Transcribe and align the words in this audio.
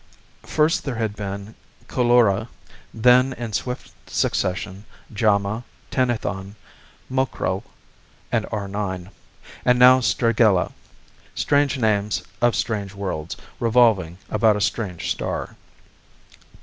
First 0.47 0.83
there 0.83 0.95
had 0.95 1.15
been 1.15 1.53
Coulora; 1.87 2.47
then 2.91 3.33
in 3.33 3.53
swift 3.53 3.93
succession, 4.09 4.83
Jama, 5.13 5.63
Tenethon, 5.91 6.55
Mokrell, 7.07 7.63
and 8.31 8.47
R 8.51 8.67
9. 8.67 9.11
And 9.63 9.77
now 9.77 9.99
Stragella. 9.99 10.71
Strange 11.35 11.77
names 11.77 12.23
of 12.41 12.55
strange 12.55 12.95
worlds, 12.95 13.37
revolving 13.59 14.17
about 14.31 14.57
a 14.57 14.61
strange 14.61 15.11
star. 15.11 15.55